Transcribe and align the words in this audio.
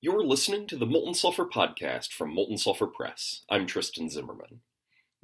You're 0.00 0.24
listening 0.24 0.68
to 0.68 0.76
the 0.76 0.86
Molten 0.86 1.12
Sulfur 1.14 1.44
podcast 1.44 2.12
from 2.12 2.32
Molten 2.32 2.56
Sulfur 2.56 2.86
Press. 2.86 3.42
I'm 3.50 3.66
Tristan 3.66 4.08
Zimmerman. 4.08 4.60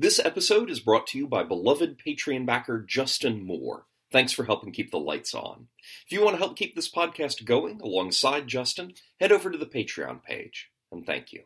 This 0.00 0.18
episode 0.18 0.68
is 0.68 0.80
brought 0.80 1.06
to 1.08 1.18
you 1.18 1.28
by 1.28 1.44
beloved 1.44 1.96
Patreon 2.04 2.44
backer 2.44 2.80
Justin 2.80 3.46
Moore. 3.46 3.86
Thanks 4.10 4.32
for 4.32 4.46
helping 4.46 4.72
keep 4.72 4.90
the 4.90 4.98
lights 4.98 5.32
on. 5.32 5.68
If 6.04 6.10
you 6.10 6.24
want 6.24 6.34
to 6.34 6.38
help 6.40 6.56
keep 6.56 6.74
this 6.74 6.90
podcast 6.90 7.44
going 7.44 7.80
alongside 7.82 8.48
Justin, 8.48 8.94
head 9.20 9.30
over 9.30 9.48
to 9.48 9.56
the 9.56 9.64
Patreon 9.64 10.24
page. 10.24 10.70
And 10.90 11.06
thank 11.06 11.32
you. 11.32 11.44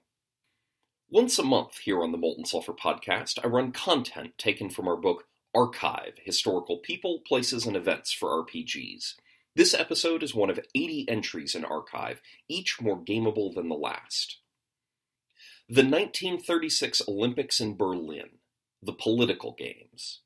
Once 1.10 1.38
a 1.38 1.42
month 1.42 1.80
here 1.80 2.02
on 2.02 2.12
the 2.12 2.18
Molten 2.18 2.46
Sulfur 2.46 2.72
podcast, 2.72 3.38
I 3.44 3.48
run 3.48 3.72
content 3.72 4.38
taken 4.38 4.70
from 4.70 4.88
our 4.88 4.96
book 4.96 5.24
Archive 5.54 6.14
Historical 6.24 6.78
People, 6.78 7.20
Places, 7.26 7.66
and 7.66 7.76
Events 7.76 8.10
for 8.10 8.42
RPGs. 8.42 9.16
This 9.58 9.74
episode 9.74 10.22
is 10.22 10.36
one 10.36 10.50
of 10.50 10.60
80 10.72 11.06
entries 11.08 11.56
in 11.56 11.64
Archive, 11.64 12.20
each 12.48 12.80
more 12.80 12.96
gameable 12.96 13.52
than 13.52 13.68
the 13.68 13.74
last. 13.74 14.38
The 15.68 15.82
1936 15.82 17.02
Olympics 17.08 17.58
in 17.58 17.76
Berlin, 17.76 18.38
the 18.80 18.92
political 18.92 19.56
games. 19.58 20.20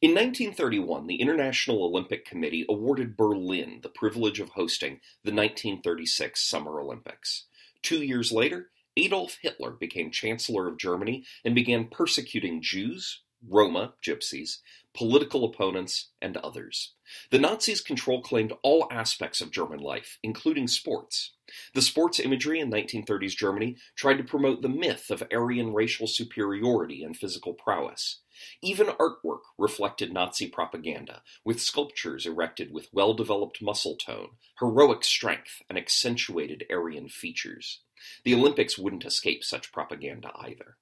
In 0.00 0.12
1931, 0.12 1.06
the 1.06 1.20
International 1.20 1.84
Olympic 1.84 2.24
Committee 2.24 2.64
awarded 2.66 3.18
Berlin 3.18 3.80
the 3.82 3.90
privilege 3.90 4.40
of 4.40 4.48
hosting 4.48 5.00
the 5.22 5.30
1936 5.30 6.42
Summer 6.42 6.80
Olympics. 6.80 7.44
Two 7.82 8.02
years 8.02 8.32
later, 8.32 8.70
Adolf 8.96 9.36
Hitler 9.42 9.72
became 9.72 10.10
Chancellor 10.10 10.68
of 10.68 10.78
Germany 10.78 11.26
and 11.44 11.54
began 11.54 11.88
persecuting 11.88 12.62
Jews, 12.62 13.23
Roma, 13.48 13.94
gypsies, 14.02 14.58
political 14.94 15.44
opponents, 15.44 16.10
and 16.22 16.36
others. 16.38 16.92
The 17.30 17.38
Nazis' 17.38 17.80
control 17.80 18.22
claimed 18.22 18.52
all 18.62 18.86
aspects 18.90 19.40
of 19.40 19.50
German 19.50 19.80
life, 19.80 20.18
including 20.22 20.68
sports. 20.68 21.32
The 21.74 21.82
sports 21.82 22.18
imagery 22.20 22.60
in 22.60 22.70
1930s 22.70 23.36
Germany 23.36 23.76
tried 23.96 24.18
to 24.18 24.24
promote 24.24 24.62
the 24.62 24.68
myth 24.68 25.10
of 25.10 25.22
Aryan 25.32 25.74
racial 25.74 26.06
superiority 26.06 27.02
and 27.02 27.16
physical 27.16 27.52
prowess. 27.52 28.20
Even 28.62 28.86
artwork 28.86 29.42
reflected 29.58 30.12
Nazi 30.12 30.48
propaganda, 30.48 31.22
with 31.44 31.60
sculptures 31.60 32.26
erected 32.26 32.72
with 32.72 32.88
well 32.92 33.14
developed 33.14 33.62
muscle 33.62 33.96
tone, 33.96 34.30
heroic 34.58 35.04
strength, 35.04 35.62
and 35.68 35.78
accentuated 35.78 36.64
Aryan 36.70 37.08
features. 37.08 37.80
The 38.24 38.34
Olympics 38.34 38.78
wouldn't 38.78 39.04
escape 39.04 39.44
such 39.44 39.72
propaganda 39.72 40.32
either. 40.36 40.76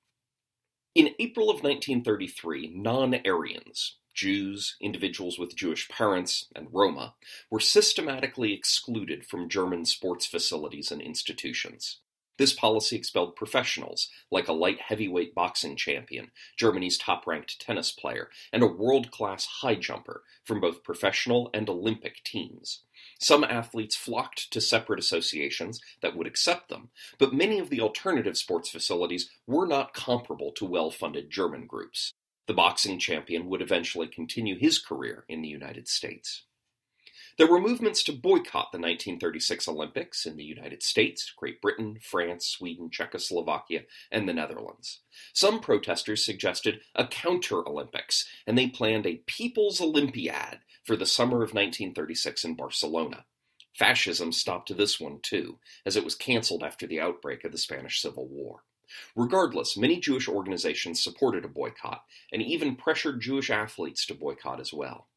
In 0.94 1.14
April 1.18 1.48
of 1.48 1.62
1933, 1.62 2.70
non 2.74 3.14
Aryans, 3.24 3.96
Jews, 4.12 4.76
individuals 4.78 5.38
with 5.38 5.56
Jewish 5.56 5.88
parents, 5.88 6.48
and 6.54 6.68
Roma, 6.70 7.14
were 7.48 7.60
systematically 7.60 8.52
excluded 8.52 9.24
from 9.24 9.48
German 9.48 9.86
sports 9.86 10.26
facilities 10.26 10.92
and 10.92 11.00
institutions. 11.00 12.00
This 12.38 12.54
policy 12.54 12.96
expelled 12.96 13.36
professionals, 13.36 14.08
like 14.30 14.48
a 14.48 14.52
light 14.52 14.80
heavyweight 14.80 15.34
boxing 15.34 15.76
champion, 15.76 16.30
Germany's 16.56 16.96
top 16.96 17.26
ranked 17.26 17.60
tennis 17.60 17.92
player, 17.92 18.30
and 18.52 18.62
a 18.62 18.66
world 18.66 19.10
class 19.10 19.44
high 19.60 19.74
jumper, 19.74 20.22
from 20.44 20.60
both 20.60 20.82
professional 20.82 21.50
and 21.52 21.68
Olympic 21.68 22.24
teams. 22.24 22.84
Some 23.20 23.44
athletes 23.44 23.96
flocked 23.96 24.50
to 24.52 24.60
separate 24.60 24.98
associations 24.98 25.80
that 26.00 26.16
would 26.16 26.26
accept 26.26 26.68
them, 26.68 26.90
but 27.18 27.34
many 27.34 27.58
of 27.58 27.68
the 27.68 27.80
alternative 27.80 28.38
sports 28.38 28.70
facilities 28.70 29.30
were 29.46 29.66
not 29.66 29.94
comparable 29.94 30.52
to 30.52 30.64
well 30.64 30.90
funded 30.90 31.30
German 31.30 31.66
groups. 31.66 32.12
The 32.46 32.54
boxing 32.54 32.98
champion 32.98 33.46
would 33.48 33.62
eventually 33.62 34.08
continue 34.08 34.58
his 34.58 34.78
career 34.78 35.24
in 35.28 35.42
the 35.42 35.48
United 35.48 35.86
States. 35.86 36.44
There 37.38 37.50
were 37.50 37.60
movements 37.60 38.02
to 38.04 38.12
boycott 38.12 38.72
the 38.72 38.78
1936 38.78 39.66
Olympics 39.66 40.26
in 40.26 40.36
the 40.36 40.44
United 40.44 40.82
States, 40.82 41.32
Great 41.34 41.62
Britain, 41.62 41.98
France, 42.02 42.46
Sweden, 42.46 42.90
Czechoslovakia, 42.90 43.84
and 44.10 44.28
the 44.28 44.34
Netherlands. 44.34 45.00
Some 45.32 45.60
protesters 45.60 46.24
suggested 46.24 46.80
a 46.94 47.06
counter 47.06 47.66
Olympics, 47.66 48.28
and 48.46 48.58
they 48.58 48.66
planned 48.68 49.06
a 49.06 49.22
People's 49.26 49.80
Olympiad 49.80 50.60
for 50.84 50.94
the 50.94 51.06
summer 51.06 51.38
of 51.38 51.54
1936 51.54 52.44
in 52.44 52.54
Barcelona. 52.54 53.24
Fascism 53.72 54.32
stopped 54.32 54.76
this 54.76 55.00
one 55.00 55.18
too, 55.22 55.58
as 55.86 55.96
it 55.96 56.04
was 56.04 56.14
canceled 56.14 56.62
after 56.62 56.86
the 56.86 57.00
outbreak 57.00 57.44
of 57.44 57.52
the 57.52 57.58
Spanish 57.58 58.02
Civil 58.02 58.28
War. 58.28 58.64
Regardless, 59.16 59.74
many 59.74 59.98
Jewish 59.98 60.28
organizations 60.28 61.02
supported 61.02 61.46
a 61.46 61.48
boycott, 61.48 62.04
and 62.30 62.42
even 62.42 62.76
pressured 62.76 63.22
Jewish 63.22 63.48
athletes 63.48 64.04
to 64.06 64.14
boycott 64.14 64.60
as 64.60 64.72
well. 64.72 65.08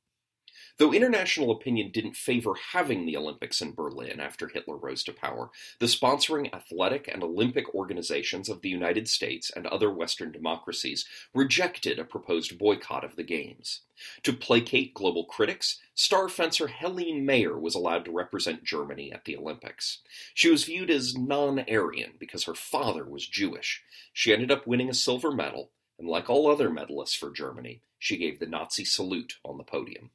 Though 0.77 0.91
international 0.91 1.51
opinion 1.51 1.91
didn't 1.91 2.17
favor 2.17 2.53
having 2.73 3.05
the 3.05 3.15
Olympics 3.15 3.61
in 3.61 3.73
Berlin 3.73 4.19
after 4.19 4.49
Hitler 4.49 4.75
rose 4.75 5.05
to 5.05 5.13
power, 5.13 5.49
the 5.79 5.85
sponsoring 5.85 6.53
athletic 6.53 7.07
and 7.07 7.23
Olympic 7.23 7.73
organizations 7.73 8.49
of 8.49 8.61
the 8.61 8.67
United 8.67 9.07
States 9.07 9.49
and 9.55 9.65
other 9.67 9.89
Western 9.89 10.33
democracies 10.33 11.05
rejected 11.33 11.97
a 11.97 12.03
proposed 12.03 12.57
boycott 12.57 13.05
of 13.05 13.15
the 13.15 13.23
Games. 13.23 13.81
To 14.23 14.33
placate 14.33 14.93
global 14.93 15.23
critics, 15.23 15.79
star 15.93 16.27
fencer 16.27 16.67
Helene 16.67 17.25
Mayer 17.25 17.57
was 17.57 17.75
allowed 17.75 18.03
to 18.03 18.11
represent 18.11 18.65
Germany 18.65 19.13
at 19.13 19.23
the 19.23 19.37
Olympics. 19.37 19.99
She 20.33 20.49
was 20.49 20.65
viewed 20.65 20.91
as 20.91 21.17
non 21.17 21.63
Aryan 21.69 22.15
because 22.19 22.43
her 22.43 22.53
father 22.53 23.05
was 23.05 23.25
Jewish. 23.25 23.81
She 24.11 24.33
ended 24.33 24.51
up 24.51 24.67
winning 24.67 24.89
a 24.89 24.93
silver 24.93 25.31
medal, 25.31 25.71
and 25.97 26.09
like 26.09 26.29
all 26.29 26.51
other 26.51 26.69
medalists 26.69 27.15
for 27.15 27.31
Germany, 27.31 27.79
she 27.97 28.17
gave 28.17 28.39
the 28.39 28.45
Nazi 28.45 28.83
salute 28.83 29.37
on 29.45 29.57
the 29.57 29.63
podium. 29.63 30.09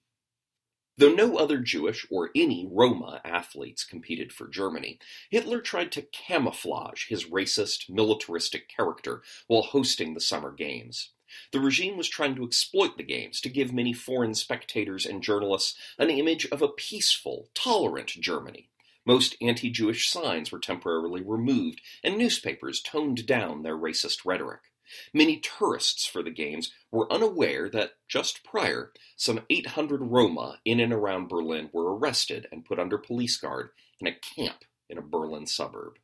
Though 1.00 1.14
no 1.14 1.38
other 1.38 1.56
Jewish 1.56 2.06
or 2.10 2.28
any 2.36 2.68
Roma 2.70 3.22
athletes 3.24 3.84
competed 3.84 4.34
for 4.34 4.46
Germany, 4.46 4.98
Hitler 5.30 5.62
tried 5.62 5.92
to 5.92 6.02
camouflage 6.02 7.06
his 7.08 7.24
racist, 7.24 7.88
militaristic 7.88 8.68
character 8.68 9.22
while 9.46 9.62
hosting 9.62 10.12
the 10.12 10.20
Summer 10.20 10.52
Games. 10.52 11.12
The 11.52 11.60
regime 11.60 11.96
was 11.96 12.06
trying 12.06 12.34
to 12.36 12.44
exploit 12.44 12.98
the 12.98 13.02
Games 13.02 13.40
to 13.40 13.48
give 13.48 13.72
many 13.72 13.94
foreign 13.94 14.34
spectators 14.34 15.06
and 15.06 15.22
journalists 15.22 15.74
an 15.98 16.10
image 16.10 16.46
of 16.52 16.60
a 16.60 16.68
peaceful, 16.68 17.48
tolerant 17.54 18.08
Germany. 18.08 18.68
Most 19.06 19.36
anti 19.40 19.70
Jewish 19.70 20.10
signs 20.10 20.52
were 20.52 20.58
temporarily 20.58 21.22
removed, 21.22 21.80
and 22.04 22.18
newspapers 22.18 22.82
toned 22.82 23.24
down 23.24 23.62
their 23.62 23.74
racist 23.74 24.26
rhetoric. 24.26 24.69
Many 25.12 25.38
tourists 25.38 26.06
for 26.06 26.22
the 26.22 26.30
Games 26.30 26.72
were 26.90 27.12
unaware 27.12 27.68
that, 27.70 27.92
just 28.08 28.42
prior, 28.42 28.92
some 29.16 29.44
800 29.48 30.00
Roma 30.02 30.60
in 30.64 30.80
and 30.80 30.92
around 30.92 31.28
Berlin 31.28 31.70
were 31.72 31.96
arrested 31.96 32.46
and 32.50 32.64
put 32.64 32.78
under 32.78 32.98
police 32.98 33.36
guard 33.36 33.70
in 34.00 34.06
a 34.06 34.14
camp 34.14 34.64
in 34.88 34.98
a 34.98 35.02
Berlin 35.02 35.46
suburb. 35.46 35.98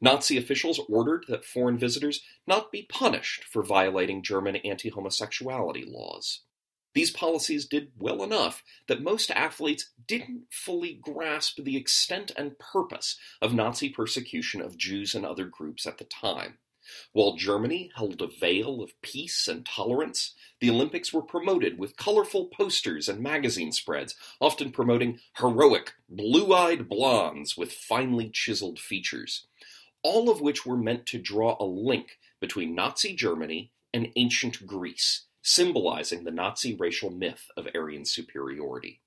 Nazi 0.00 0.36
officials 0.36 0.80
ordered 0.88 1.24
that 1.28 1.44
foreign 1.44 1.78
visitors 1.78 2.22
not 2.46 2.72
be 2.72 2.82
punished 2.82 3.44
for 3.44 3.62
violating 3.62 4.22
German 4.22 4.56
anti 4.56 4.90
homosexuality 4.90 5.84
laws. 5.84 6.40
These 6.92 7.12
policies 7.12 7.66
did 7.66 7.92
well 7.96 8.22
enough 8.22 8.64
that 8.88 9.02
most 9.02 9.30
athletes 9.30 9.90
didn't 10.08 10.46
fully 10.50 10.94
grasp 10.94 11.62
the 11.62 11.76
extent 11.76 12.32
and 12.36 12.58
purpose 12.58 13.16
of 13.40 13.54
Nazi 13.54 13.88
persecution 13.88 14.60
of 14.60 14.76
Jews 14.76 15.14
and 15.14 15.24
other 15.24 15.44
groups 15.44 15.86
at 15.86 15.98
the 15.98 16.04
time. 16.04 16.58
While 17.12 17.36
Germany 17.36 17.90
held 17.94 18.20
a 18.22 18.26
veil 18.26 18.82
of 18.82 19.00
peace 19.02 19.48
and 19.48 19.66
tolerance, 19.66 20.34
the 20.60 20.70
Olympics 20.70 21.12
were 21.12 21.22
promoted 21.22 21.78
with 21.78 21.96
colorful 21.96 22.46
posters 22.46 23.08
and 23.08 23.20
magazine 23.20 23.72
spreads, 23.72 24.14
often 24.40 24.70
promoting 24.70 25.18
heroic, 25.36 25.94
blue 26.08 26.54
eyed 26.54 26.88
blondes 26.88 27.56
with 27.56 27.72
finely 27.72 28.28
chiseled 28.28 28.78
features, 28.78 29.46
all 30.02 30.30
of 30.30 30.40
which 30.40 30.64
were 30.64 30.76
meant 30.76 31.06
to 31.06 31.18
draw 31.18 31.56
a 31.58 31.64
link 31.64 32.18
between 32.40 32.74
Nazi 32.74 33.14
Germany 33.14 33.72
and 33.92 34.12
ancient 34.16 34.66
Greece, 34.66 35.26
symbolizing 35.42 36.24
the 36.24 36.30
Nazi 36.30 36.74
racial 36.74 37.10
myth 37.10 37.46
of 37.56 37.68
Aryan 37.74 38.04
superiority. 38.04 39.00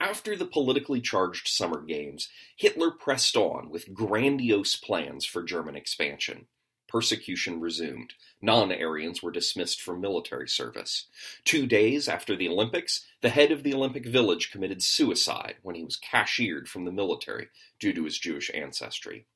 After 0.00 0.36
the 0.36 0.46
politically 0.46 1.00
charged 1.00 1.48
Summer 1.48 1.80
Games, 1.80 2.28
Hitler 2.56 2.90
pressed 2.90 3.36
on 3.36 3.70
with 3.70 3.94
grandiose 3.94 4.76
plans 4.76 5.24
for 5.24 5.42
German 5.42 5.74
expansion 5.74 6.48
persecution 6.88 7.60
resumed. 7.60 8.14
Non 8.40 8.72
Aryans 8.72 9.22
were 9.22 9.30
dismissed 9.30 9.80
from 9.80 10.00
military 10.00 10.48
service. 10.48 11.06
Two 11.44 11.66
days 11.66 12.08
after 12.08 12.36
the 12.36 12.48
Olympics, 12.48 13.04
the 13.20 13.30
head 13.30 13.50
of 13.50 13.62
the 13.62 13.74
Olympic 13.74 14.06
Village 14.06 14.50
committed 14.50 14.82
suicide 14.82 15.56
when 15.62 15.74
he 15.74 15.84
was 15.84 15.96
cashiered 15.96 16.68
from 16.68 16.84
the 16.84 16.92
military 16.92 17.48
due 17.80 17.92
to 17.92 18.04
his 18.04 18.18
Jewish 18.18 18.50
ancestry. 18.54 19.26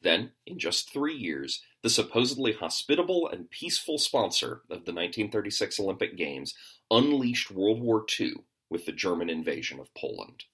Then, 0.00 0.32
in 0.46 0.58
just 0.58 0.92
three 0.92 1.16
years, 1.16 1.62
the 1.82 1.90
supposedly 1.90 2.52
hospitable 2.52 3.28
and 3.28 3.50
peaceful 3.50 3.98
sponsor 3.98 4.62
of 4.70 4.84
the 4.84 4.92
1936 4.92 5.78
Olympic 5.80 6.16
Games 6.16 6.54
unleashed 6.90 7.50
World 7.50 7.80
War 7.80 8.04
II 8.18 8.34
with 8.70 8.86
the 8.86 8.92
German 8.92 9.30
invasion 9.30 9.78
of 9.78 9.92
Poland. 9.94 10.44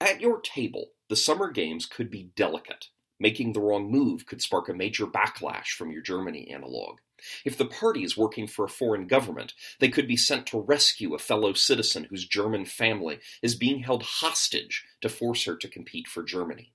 At 0.00 0.20
your 0.20 0.40
table, 0.40 0.92
the 1.08 1.16
Summer 1.16 1.50
Games 1.50 1.86
could 1.86 2.10
be 2.10 2.30
delicate 2.36 2.88
Making 3.24 3.54
the 3.54 3.60
wrong 3.62 3.90
move 3.90 4.26
could 4.26 4.42
spark 4.42 4.68
a 4.68 4.74
major 4.74 5.06
backlash 5.06 5.68
from 5.68 5.90
your 5.90 6.02
Germany 6.02 6.46
analog. 6.50 6.98
If 7.46 7.56
the 7.56 7.64
party 7.64 8.04
is 8.04 8.18
working 8.18 8.46
for 8.46 8.66
a 8.66 8.68
foreign 8.68 9.06
government, 9.06 9.54
they 9.80 9.88
could 9.88 10.06
be 10.06 10.14
sent 10.14 10.46
to 10.48 10.60
rescue 10.60 11.14
a 11.14 11.18
fellow 11.18 11.54
citizen 11.54 12.04
whose 12.04 12.28
German 12.28 12.66
family 12.66 13.20
is 13.40 13.54
being 13.54 13.78
held 13.78 14.02
hostage 14.02 14.84
to 15.00 15.08
force 15.08 15.46
her 15.46 15.56
to 15.56 15.68
compete 15.68 16.06
for 16.06 16.22
Germany. 16.22 16.74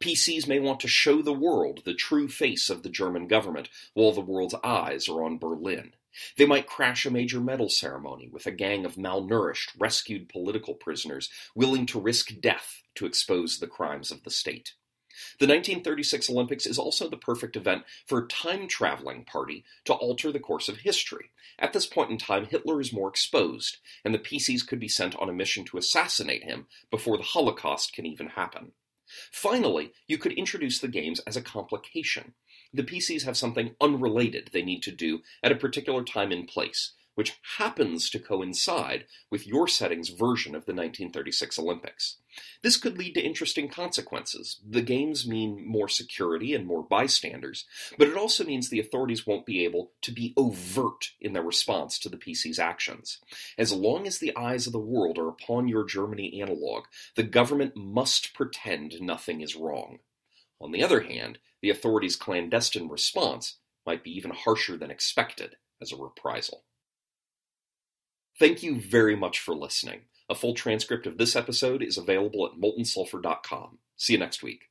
PCs 0.00 0.46
may 0.46 0.60
want 0.60 0.78
to 0.78 0.86
show 0.86 1.20
the 1.20 1.32
world 1.32 1.80
the 1.84 1.94
true 1.94 2.28
face 2.28 2.70
of 2.70 2.84
the 2.84 2.90
German 2.90 3.26
government 3.26 3.68
while 3.94 4.12
the 4.12 4.20
world's 4.20 4.54
eyes 4.62 5.08
are 5.08 5.24
on 5.24 5.36
Berlin. 5.36 5.94
They 6.36 6.46
might 6.46 6.68
crash 6.68 7.06
a 7.06 7.10
major 7.10 7.40
medal 7.40 7.68
ceremony 7.68 8.28
with 8.28 8.46
a 8.46 8.52
gang 8.52 8.84
of 8.84 8.94
malnourished, 8.94 9.70
rescued 9.76 10.28
political 10.28 10.74
prisoners 10.74 11.28
willing 11.56 11.86
to 11.86 12.00
risk 12.00 12.40
death 12.40 12.82
to 12.94 13.04
expose 13.04 13.58
the 13.58 13.66
crimes 13.66 14.12
of 14.12 14.22
the 14.22 14.30
state. 14.30 14.74
The 15.38 15.46
1936 15.46 16.30
Olympics 16.30 16.66
is 16.66 16.78
also 16.78 17.08
the 17.08 17.16
perfect 17.16 17.56
event 17.56 17.84
for 18.06 18.18
a 18.18 18.28
time 18.28 18.68
traveling 18.68 19.24
party 19.24 19.64
to 19.84 19.94
alter 19.94 20.32
the 20.32 20.40
course 20.40 20.68
of 20.68 20.78
history. 20.78 21.30
At 21.58 21.72
this 21.72 21.86
point 21.86 22.10
in 22.10 22.18
time, 22.18 22.46
Hitler 22.46 22.80
is 22.80 22.92
more 22.92 23.08
exposed, 23.08 23.78
and 24.04 24.14
the 24.14 24.18
PCs 24.18 24.66
could 24.66 24.80
be 24.80 24.88
sent 24.88 25.16
on 25.16 25.28
a 25.28 25.32
mission 25.32 25.64
to 25.66 25.78
assassinate 25.78 26.44
him 26.44 26.66
before 26.90 27.16
the 27.16 27.22
Holocaust 27.22 27.92
can 27.92 28.06
even 28.06 28.28
happen. 28.28 28.72
Finally, 29.32 29.92
you 30.06 30.18
could 30.18 30.32
introduce 30.32 30.78
the 30.78 30.88
games 30.88 31.20
as 31.20 31.36
a 31.36 31.42
complication. 31.42 32.34
The 32.72 32.82
PCs 32.82 33.24
have 33.24 33.36
something 33.36 33.74
unrelated 33.80 34.50
they 34.52 34.62
need 34.62 34.82
to 34.82 34.92
do 34.92 35.22
at 35.42 35.52
a 35.52 35.56
particular 35.56 36.04
time 36.04 36.30
and 36.30 36.46
place, 36.46 36.92
which 37.18 37.36
happens 37.58 38.08
to 38.08 38.16
coincide 38.20 39.04
with 39.28 39.44
your 39.44 39.66
setting's 39.66 40.08
version 40.08 40.54
of 40.54 40.66
the 40.66 40.72
1936 40.72 41.58
Olympics. 41.58 42.18
This 42.62 42.76
could 42.76 42.96
lead 42.96 43.14
to 43.14 43.20
interesting 43.20 43.68
consequences. 43.68 44.60
The 44.64 44.82
games 44.82 45.26
mean 45.26 45.66
more 45.66 45.88
security 45.88 46.54
and 46.54 46.64
more 46.64 46.84
bystanders, 46.84 47.64
but 47.98 48.06
it 48.06 48.16
also 48.16 48.44
means 48.44 48.70
the 48.70 48.78
authorities 48.78 49.26
won't 49.26 49.46
be 49.46 49.64
able 49.64 49.90
to 50.02 50.12
be 50.12 50.32
overt 50.36 51.10
in 51.20 51.32
their 51.32 51.42
response 51.42 51.98
to 51.98 52.08
the 52.08 52.18
PC's 52.18 52.60
actions. 52.60 53.18
As 53.58 53.72
long 53.72 54.06
as 54.06 54.18
the 54.18 54.36
eyes 54.36 54.68
of 54.68 54.72
the 54.72 54.78
world 54.78 55.18
are 55.18 55.28
upon 55.28 55.66
your 55.66 55.84
Germany 55.84 56.40
analog, 56.40 56.84
the 57.16 57.24
government 57.24 57.72
must 57.74 58.32
pretend 58.32 59.00
nothing 59.00 59.40
is 59.40 59.56
wrong. 59.56 59.98
On 60.60 60.70
the 60.70 60.84
other 60.84 61.00
hand, 61.00 61.40
the 61.62 61.70
authorities' 61.70 62.14
clandestine 62.14 62.88
response 62.88 63.56
might 63.84 64.04
be 64.04 64.12
even 64.12 64.30
harsher 64.30 64.76
than 64.76 64.92
expected 64.92 65.56
as 65.82 65.90
a 65.90 65.96
reprisal. 65.96 66.62
Thank 68.38 68.62
you 68.62 68.80
very 68.80 69.16
much 69.16 69.40
for 69.40 69.54
listening. 69.54 70.02
A 70.30 70.34
full 70.34 70.54
transcript 70.54 71.06
of 71.06 71.18
this 71.18 71.34
episode 71.34 71.82
is 71.82 71.98
available 71.98 72.46
at 72.46 72.60
moltensulfur.com. 72.60 73.78
See 73.96 74.12
you 74.12 74.18
next 74.18 74.42
week. 74.42 74.67